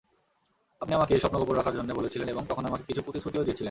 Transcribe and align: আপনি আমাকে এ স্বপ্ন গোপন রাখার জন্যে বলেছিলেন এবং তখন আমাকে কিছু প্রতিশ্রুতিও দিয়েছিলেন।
আপনি 0.81 0.95
আমাকে 0.95 1.15
এ 1.15 1.19
স্বপ্ন 1.19 1.37
গোপন 1.37 1.55
রাখার 1.55 1.75
জন্যে 1.75 1.93
বলেছিলেন 1.93 2.27
এবং 2.29 2.43
তখন 2.49 2.65
আমাকে 2.65 2.83
কিছু 2.83 3.01
প্রতিশ্রুতিও 3.01 3.43
দিয়েছিলেন। 3.43 3.59